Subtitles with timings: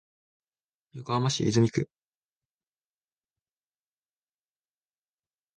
[0.95, 1.87] 横浜市泉区